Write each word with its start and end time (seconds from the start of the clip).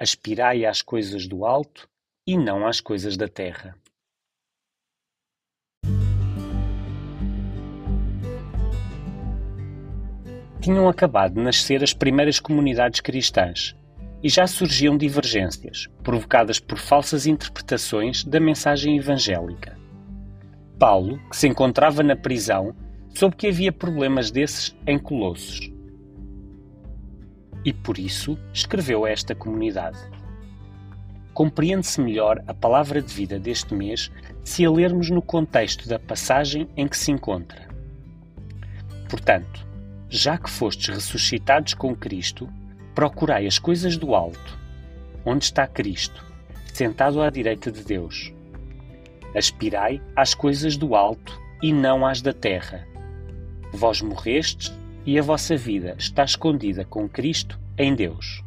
Aspirai 0.00 0.64
às 0.64 0.80
coisas 0.80 1.26
do 1.26 1.44
alto 1.44 1.88
e 2.24 2.38
não 2.38 2.64
às 2.64 2.80
coisas 2.80 3.16
da 3.16 3.26
terra. 3.26 3.76
Tinham 10.60 10.88
acabado 10.88 11.34
de 11.34 11.40
nascer 11.40 11.82
as 11.82 11.92
primeiras 11.92 12.38
comunidades 12.38 13.00
cristãs 13.00 13.74
e 14.22 14.28
já 14.28 14.46
surgiam 14.46 14.96
divergências, 14.96 15.88
provocadas 16.04 16.60
por 16.60 16.78
falsas 16.78 17.26
interpretações 17.26 18.22
da 18.22 18.38
mensagem 18.38 18.98
evangélica. 18.98 19.76
Paulo, 20.78 21.18
que 21.28 21.36
se 21.36 21.48
encontrava 21.48 22.04
na 22.04 22.14
prisão, 22.14 22.72
soube 23.08 23.34
que 23.34 23.48
havia 23.48 23.72
problemas 23.72 24.30
desses 24.30 24.76
em 24.86 24.96
Colossos 24.96 25.76
e 27.64 27.72
por 27.72 27.98
isso 27.98 28.38
escreveu 28.52 29.04
a 29.04 29.10
esta 29.10 29.34
comunidade. 29.34 29.98
Compreende-se 31.34 32.00
melhor 32.00 32.42
a 32.46 32.54
palavra 32.54 33.00
de 33.00 33.12
vida 33.12 33.38
deste 33.38 33.74
mês 33.74 34.10
se 34.42 34.64
a 34.64 34.70
lermos 34.70 35.10
no 35.10 35.22
contexto 35.22 35.88
da 35.88 35.98
passagem 35.98 36.68
em 36.76 36.88
que 36.88 36.96
se 36.96 37.12
encontra. 37.12 37.68
Portanto, 39.08 39.66
já 40.08 40.36
que 40.36 40.50
fostes 40.50 40.88
ressuscitados 40.88 41.74
com 41.74 41.94
Cristo, 41.94 42.48
procurai 42.94 43.46
as 43.46 43.58
coisas 43.58 43.96
do 43.96 44.14
alto, 44.14 44.58
onde 45.24 45.44
está 45.44 45.66
Cristo, 45.66 46.24
sentado 46.72 47.22
à 47.22 47.30
direita 47.30 47.70
de 47.70 47.84
Deus. 47.84 48.32
Aspirai 49.34 50.00
às 50.16 50.34
coisas 50.34 50.76
do 50.76 50.94
alto 50.94 51.38
e 51.62 51.72
não 51.72 52.06
às 52.06 52.22
da 52.22 52.32
terra. 52.32 52.86
Vós 53.72 54.00
morrestes 54.00 54.72
e 55.08 55.18
a 55.18 55.22
vossa 55.22 55.56
vida 55.56 55.94
está 55.98 56.22
escondida 56.22 56.84
com 56.84 57.08
Cristo 57.08 57.58
em 57.78 57.94
Deus. 57.94 58.44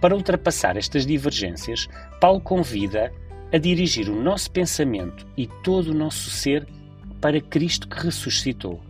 Para 0.00 0.16
ultrapassar 0.16 0.76
estas 0.76 1.06
divergências, 1.06 1.88
Paulo 2.20 2.40
convida 2.40 3.12
a 3.52 3.56
dirigir 3.56 4.10
o 4.10 4.20
nosso 4.20 4.50
pensamento 4.50 5.24
e 5.36 5.46
todo 5.62 5.92
o 5.92 5.94
nosso 5.94 6.28
ser 6.28 6.66
para 7.20 7.40
Cristo 7.40 7.86
que 7.86 8.02
ressuscitou. 8.04 8.80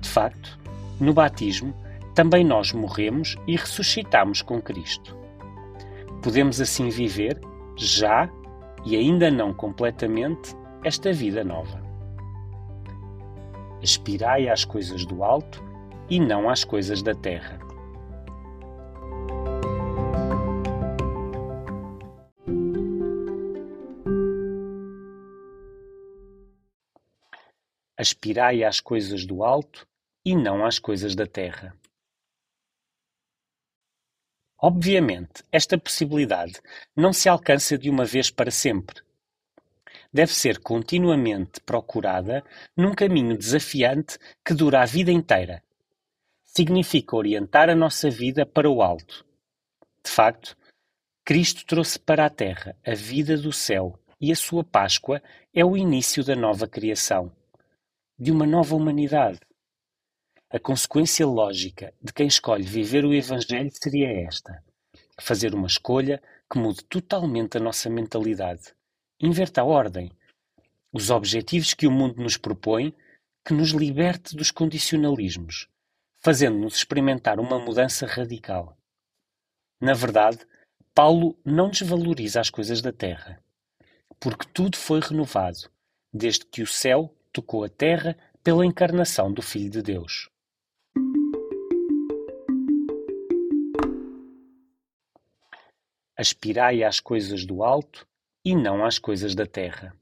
De 0.00 0.08
facto, 0.08 0.58
no 0.98 1.14
batismo, 1.14 1.72
também 2.12 2.44
nós 2.44 2.72
morremos 2.72 3.36
e 3.46 3.54
ressuscitamos 3.54 4.42
com 4.42 4.60
Cristo. 4.60 5.16
Podemos 6.24 6.60
assim 6.60 6.88
viver, 6.88 7.40
já 7.76 8.28
e 8.84 8.96
ainda 8.96 9.30
não 9.30 9.54
completamente, 9.54 10.56
esta 10.82 11.12
vida 11.12 11.44
nova. 11.44 11.91
Aspirai 13.82 14.48
às 14.48 14.64
coisas 14.64 15.04
do 15.04 15.24
alto 15.24 15.60
e 16.08 16.20
não 16.20 16.48
às 16.48 16.62
coisas 16.62 17.02
da 17.02 17.16
terra. 17.16 17.58
Aspirai 27.98 28.62
às 28.62 28.78
coisas 28.78 29.26
do 29.26 29.42
alto 29.42 29.84
e 30.24 30.36
não 30.36 30.64
às 30.64 30.78
coisas 30.78 31.16
da 31.16 31.26
terra. 31.26 31.76
Obviamente, 34.58 35.42
esta 35.50 35.76
possibilidade 35.76 36.60
não 36.94 37.12
se 37.12 37.28
alcança 37.28 37.76
de 37.76 37.90
uma 37.90 38.04
vez 38.04 38.30
para 38.30 38.52
sempre 38.52 39.02
deve 40.12 40.32
ser 40.32 40.58
continuamente 40.58 41.60
procurada 41.62 42.44
num 42.76 42.94
caminho 42.94 43.36
desafiante 43.36 44.18
que 44.44 44.52
dura 44.52 44.82
a 44.82 44.84
vida 44.84 45.10
inteira. 45.10 45.62
Significa 46.44 47.16
orientar 47.16 47.70
a 47.70 47.74
nossa 47.74 48.10
vida 48.10 48.44
para 48.44 48.68
o 48.68 48.82
alto. 48.82 49.24
De 50.04 50.10
facto, 50.10 50.56
Cristo 51.24 51.64
trouxe 51.64 51.98
para 51.98 52.26
a 52.26 52.30
terra 52.30 52.76
a 52.86 52.94
vida 52.94 53.38
do 53.38 53.52
céu 53.52 53.98
e 54.20 54.30
a 54.30 54.36
sua 54.36 54.62
Páscoa 54.62 55.22
é 55.54 55.64
o 55.64 55.76
início 55.76 56.22
da 56.22 56.36
nova 56.36 56.68
criação, 56.68 57.32
de 58.18 58.30
uma 58.30 58.46
nova 58.46 58.76
humanidade. 58.76 59.40
A 60.50 60.58
consequência 60.58 61.26
lógica 61.26 61.94
de 62.02 62.12
quem 62.12 62.26
escolhe 62.26 62.64
viver 62.64 63.04
o 63.06 63.14
Evangelho 63.14 63.70
seria 63.72 64.26
esta: 64.26 64.62
fazer 65.18 65.54
uma 65.54 65.66
escolha 65.66 66.22
que 66.50 66.58
mude 66.58 66.84
totalmente 66.84 67.56
a 67.56 67.60
nossa 67.60 67.88
mentalidade 67.88 68.74
Inverta 69.24 69.60
a 69.60 69.64
ordem. 69.64 70.10
Os 70.92 71.08
objetivos 71.08 71.74
que 71.74 71.86
o 71.86 71.92
mundo 71.92 72.20
nos 72.20 72.36
propõe, 72.36 72.92
que 73.46 73.54
nos 73.54 73.70
liberte 73.70 74.34
dos 74.34 74.50
condicionalismos, 74.50 75.68
fazendo-nos 76.18 76.74
experimentar 76.74 77.38
uma 77.38 77.56
mudança 77.56 78.04
radical. 78.04 78.76
Na 79.80 79.94
verdade, 79.94 80.44
Paulo 80.92 81.38
não 81.44 81.70
desvaloriza 81.70 82.40
as 82.40 82.50
coisas 82.50 82.82
da 82.82 82.92
terra, 82.92 83.40
porque 84.18 84.44
tudo 84.52 84.76
foi 84.76 84.98
renovado, 84.98 85.70
desde 86.12 86.44
que 86.44 86.60
o 86.60 86.66
céu 86.66 87.14
tocou 87.32 87.62
a 87.62 87.68
terra 87.68 88.18
pela 88.42 88.66
encarnação 88.66 89.32
do 89.32 89.40
Filho 89.40 89.70
de 89.70 89.82
Deus. 89.82 90.28
Aspirai 96.16 96.82
às 96.82 96.98
coisas 96.98 97.46
do 97.46 97.62
alto 97.62 98.04
e 98.44 98.56
não 98.56 98.84
às 98.84 98.98
coisas 98.98 99.34
da 99.34 99.46
terra. 99.46 99.94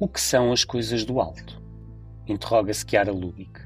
O 0.00 0.08
que 0.08 0.20
são 0.20 0.52
as 0.52 0.64
coisas 0.64 1.04
do 1.04 1.20
alto? 1.20 1.62
Interroga-se 2.26 2.84
Chiara 2.88 3.12
Lubick. 3.12 3.60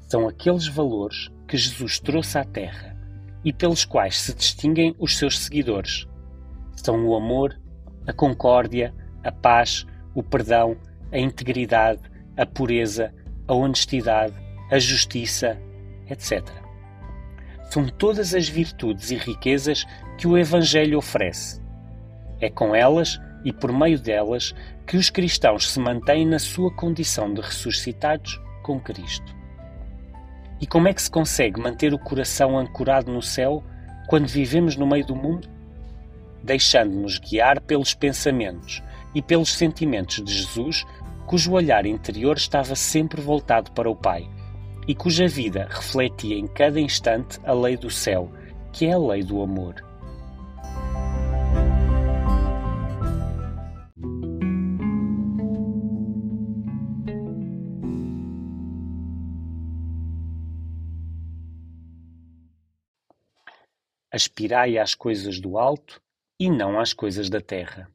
São 0.00 0.26
aqueles 0.28 0.66
valores 0.66 1.30
que 1.46 1.56
Jesus 1.56 2.00
trouxe 2.00 2.36
à 2.36 2.44
Terra 2.44 2.96
e 3.44 3.52
pelos 3.52 3.84
quais 3.84 4.20
se 4.20 4.34
distinguem 4.34 4.94
os 4.98 5.16
seus 5.16 5.38
seguidores. 5.38 6.06
São 6.74 7.06
o 7.06 7.14
amor, 7.14 7.58
a 8.06 8.12
concórdia, 8.12 8.94
a 9.22 9.30
paz, 9.30 9.86
o 10.14 10.22
perdão, 10.22 10.76
a 11.10 11.18
integridade, 11.18 12.02
a 12.36 12.44
pureza, 12.44 13.14
a 13.46 13.54
honestidade, 13.54 14.34
a 14.70 14.78
justiça, 14.78 15.58
etc. 16.12 16.42
São 17.70 17.86
todas 17.88 18.34
as 18.34 18.48
virtudes 18.48 19.10
e 19.10 19.16
riquezas 19.16 19.86
que 20.18 20.28
o 20.28 20.36
Evangelho 20.36 20.98
oferece. 20.98 21.60
É 22.38 22.50
com 22.50 22.74
elas 22.74 23.18
e 23.44 23.52
por 23.52 23.72
meio 23.72 23.98
delas 23.98 24.54
que 24.86 24.96
os 24.96 25.08
cristãos 25.08 25.70
se 25.70 25.80
mantêm 25.80 26.26
na 26.26 26.38
sua 26.38 26.70
condição 26.74 27.32
de 27.32 27.40
ressuscitados 27.40 28.38
com 28.62 28.78
Cristo. 28.78 29.34
E 30.60 30.66
como 30.66 30.86
é 30.86 30.92
que 30.92 31.02
se 31.02 31.10
consegue 31.10 31.60
manter 31.60 31.94
o 31.94 31.98
coração 31.98 32.58
ancorado 32.58 33.10
no 33.10 33.22
céu 33.22 33.64
quando 34.06 34.28
vivemos 34.28 34.76
no 34.76 34.86
meio 34.86 35.06
do 35.06 35.16
mundo? 35.16 35.48
Deixando-nos 36.44 37.18
guiar 37.18 37.60
pelos 37.60 37.94
pensamentos 37.94 38.82
e 39.14 39.22
pelos 39.22 39.54
sentimentos 39.54 40.22
de 40.22 40.32
Jesus, 40.32 40.84
cujo 41.26 41.52
olhar 41.52 41.86
interior 41.86 42.36
estava 42.36 42.76
sempre 42.76 43.20
voltado 43.20 43.72
para 43.72 43.90
o 43.90 43.96
Pai 43.96 44.28
e 44.86 44.94
cuja 44.94 45.28
vida 45.28 45.68
refletia 45.70 46.36
em 46.36 46.46
cada 46.46 46.80
instante 46.80 47.38
a 47.44 47.52
lei 47.52 47.76
do 47.76 47.90
céu, 47.90 48.30
que 48.72 48.86
é 48.86 48.92
a 48.92 48.98
lei 48.98 49.22
do 49.22 49.42
amor. 49.42 49.82
Aspirai 64.10 64.76
às 64.76 64.94
coisas 64.94 65.40
do 65.40 65.56
alto 65.56 66.02
e 66.38 66.50
não 66.50 66.78
às 66.78 66.92
coisas 66.92 67.30
da 67.30 67.40
terra. 67.40 67.88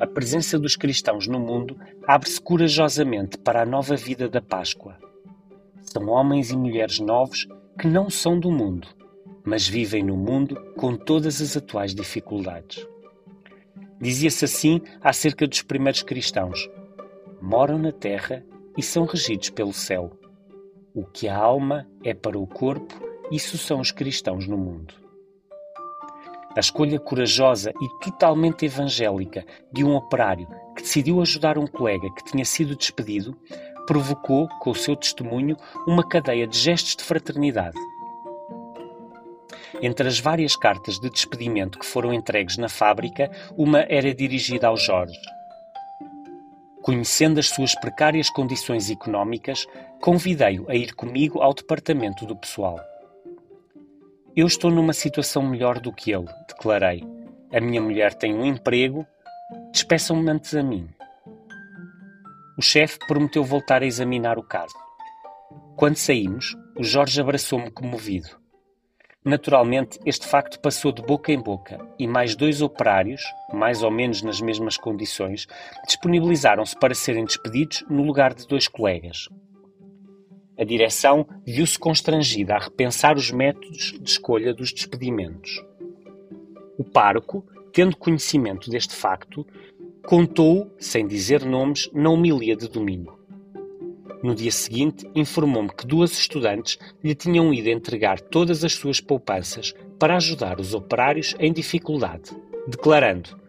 A 0.00 0.06
presença 0.06 0.56
dos 0.60 0.76
cristãos 0.76 1.26
no 1.26 1.40
mundo 1.40 1.76
abre-se 2.06 2.40
corajosamente 2.40 3.36
para 3.36 3.62
a 3.62 3.66
nova 3.66 3.96
vida 3.96 4.28
da 4.28 4.40
Páscoa. 4.40 4.96
São 5.80 6.08
homens 6.08 6.50
e 6.50 6.56
mulheres 6.56 7.00
novos 7.00 7.48
que 7.76 7.88
não 7.88 8.08
são 8.08 8.38
do 8.38 8.48
mundo, 8.48 8.86
mas 9.44 9.66
vivem 9.66 10.04
no 10.04 10.16
mundo 10.16 10.54
com 10.76 10.94
todas 10.94 11.42
as 11.42 11.56
atuais 11.56 11.96
dificuldades. 11.96 12.86
Dizia-se 14.00 14.44
assim 14.44 14.80
acerca 15.00 15.48
dos 15.48 15.62
primeiros 15.62 16.04
cristãos: 16.04 16.70
moram 17.42 17.76
na 17.76 17.90
terra 17.90 18.44
e 18.76 18.82
são 18.82 19.04
regidos 19.04 19.50
pelo 19.50 19.72
céu. 19.72 20.16
O 20.94 21.04
que 21.04 21.26
a 21.26 21.36
alma 21.36 21.88
é 22.04 22.14
para 22.14 22.38
o 22.38 22.46
corpo, 22.46 22.94
isso 23.32 23.58
são 23.58 23.80
os 23.80 23.90
cristãos 23.90 24.46
no 24.46 24.56
mundo. 24.56 25.07
A 26.58 26.60
escolha 26.60 26.98
corajosa 26.98 27.72
e 27.80 27.88
totalmente 28.04 28.66
evangélica 28.66 29.46
de 29.72 29.84
um 29.84 29.94
operário 29.94 30.48
que 30.74 30.82
decidiu 30.82 31.22
ajudar 31.22 31.56
um 31.56 31.68
colega 31.68 32.12
que 32.12 32.24
tinha 32.24 32.44
sido 32.44 32.74
despedido 32.74 33.38
provocou, 33.86 34.48
com 34.58 34.70
o 34.70 34.74
seu 34.74 34.96
testemunho, 34.96 35.56
uma 35.86 36.02
cadeia 36.02 36.48
de 36.48 36.58
gestos 36.58 36.96
de 36.96 37.04
fraternidade. 37.04 37.78
Entre 39.80 40.08
as 40.08 40.18
várias 40.18 40.56
cartas 40.56 40.98
de 40.98 41.08
despedimento 41.08 41.78
que 41.78 41.86
foram 41.86 42.12
entregues 42.12 42.56
na 42.56 42.68
fábrica, 42.68 43.30
uma 43.56 43.82
era 43.82 44.12
dirigida 44.12 44.66
ao 44.66 44.76
Jorge. 44.76 45.16
Conhecendo 46.82 47.38
as 47.38 47.50
suas 47.50 47.72
precárias 47.76 48.28
condições 48.30 48.90
económicas, 48.90 49.64
convidei-o 50.00 50.68
a 50.68 50.74
ir 50.74 50.92
comigo 50.96 51.40
ao 51.40 51.54
departamento 51.54 52.26
do 52.26 52.34
pessoal. 52.34 52.80
Eu 54.38 54.46
estou 54.46 54.70
numa 54.70 54.92
situação 54.92 55.42
melhor 55.42 55.80
do 55.80 55.92
que 55.92 56.12
ele, 56.12 56.28
declarei. 56.46 57.02
A 57.52 57.60
minha 57.60 57.82
mulher 57.82 58.14
tem 58.14 58.32
um 58.32 58.46
emprego. 58.46 59.04
Despeçam-me 59.72 60.30
antes 60.30 60.54
a 60.54 60.62
mim. 60.62 60.88
O 62.56 62.62
chefe 62.62 63.00
prometeu 63.08 63.42
voltar 63.42 63.82
a 63.82 63.84
examinar 63.84 64.38
o 64.38 64.44
caso. 64.44 64.76
Quando 65.74 65.96
saímos, 65.96 66.56
o 66.76 66.84
Jorge 66.84 67.20
abraçou-me 67.20 67.68
comovido. 67.72 68.28
Naturalmente, 69.24 69.98
este 70.06 70.24
facto 70.24 70.60
passou 70.60 70.92
de 70.92 71.02
boca 71.02 71.32
em 71.32 71.42
boca 71.42 71.84
e 71.98 72.06
mais 72.06 72.36
dois 72.36 72.62
operários, 72.62 73.22
mais 73.52 73.82
ou 73.82 73.90
menos 73.90 74.22
nas 74.22 74.40
mesmas 74.40 74.76
condições, 74.76 75.48
disponibilizaram-se 75.84 76.78
para 76.78 76.94
serem 76.94 77.24
despedidos 77.24 77.84
no 77.90 78.04
lugar 78.04 78.34
de 78.34 78.46
dois 78.46 78.68
colegas. 78.68 79.28
A 80.58 80.64
direção 80.64 81.24
viu-se 81.46 81.78
constrangida 81.78 82.56
a 82.56 82.58
repensar 82.58 83.16
os 83.16 83.30
métodos 83.30 83.94
de 84.00 84.10
escolha 84.10 84.52
dos 84.52 84.72
despedimentos. 84.72 85.64
O 86.76 86.82
pároco, 86.82 87.46
tendo 87.72 87.96
conhecimento 87.96 88.68
deste 88.68 88.92
facto, 88.92 89.46
contou, 90.04 90.68
sem 90.76 91.06
dizer 91.06 91.44
nomes, 91.44 91.88
na 91.92 92.10
homilia 92.10 92.56
de 92.56 92.68
domingo. 92.68 93.16
No 94.20 94.34
dia 94.34 94.50
seguinte, 94.50 95.08
informou-me 95.14 95.70
que 95.70 95.86
duas 95.86 96.10
estudantes 96.18 96.76
lhe 97.04 97.14
tinham 97.14 97.54
ido 97.54 97.68
entregar 97.68 98.20
todas 98.20 98.64
as 98.64 98.72
suas 98.72 99.00
poupanças 99.00 99.72
para 99.96 100.16
ajudar 100.16 100.58
os 100.58 100.74
operários 100.74 101.36
em 101.38 101.52
dificuldade, 101.52 102.36
declarando: 102.66 103.40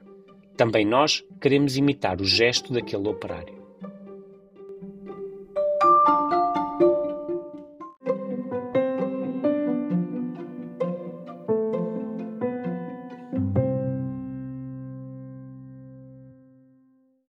Também 0.55 0.85
nós 0.85 1.23
queremos 1.41 1.75
imitar 1.75 2.21
o 2.21 2.25
gesto 2.25 2.71
daquele 2.71 3.07
operário. 3.07 3.58